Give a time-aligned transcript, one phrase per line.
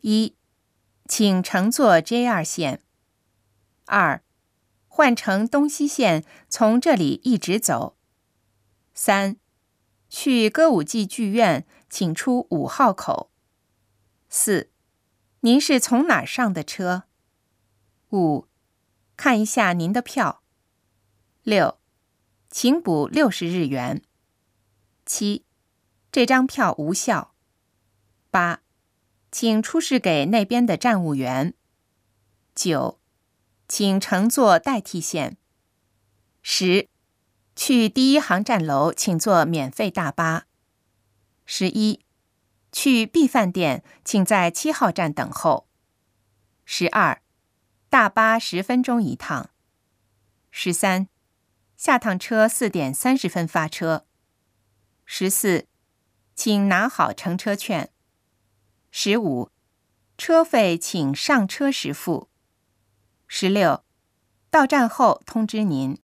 [0.00, 0.36] 一，
[1.08, 2.82] 请乘坐 JR 线。
[3.86, 4.22] 二，
[4.86, 7.96] 换乘东西线，从这里一直走。
[8.94, 9.36] 三，
[10.08, 13.30] 去歌舞伎剧院，请出五号口。
[14.28, 14.70] 四，
[15.40, 17.04] 您是从哪儿上的车？
[18.10, 18.46] 五，
[19.16, 20.42] 看一下您的票。
[21.42, 21.78] 六，
[22.50, 24.02] 请补六十日元。
[25.06, 25.44] 七，
[26.12, 27.34] 这张票无效。
[28.30, 28.60] 八，
[29.30, 31.54] 请出示给那边的站务员。
[32.54, 32.98] 九，
[33.68, 35.36] 请乘坐代替线。
[36.42, 36.88] 十，
[37.54, 40.46] 去第一航站楼，请坐免费大巴。
[41.44, 42.00] 十一，
[42.72, 45.68] 去 B 饭店，请在七号站等候。
[46.64, 47.22] 十二，
[47.88, 49.50] 大巴十分钟一趟。
[50.50, 51.08] 十三，
[51.76, 54.06] 下趟车四点三十分发车。
[55.04, 55.66] 十四，
[56.34, 57.90] 请拿好乘车券。
[58.90, 59.50] 十五，
[60.16, 62.28] 车费请上车时付。
[63.26, 63.84] 十六，
[64.50, 66.00] 到站后通知您。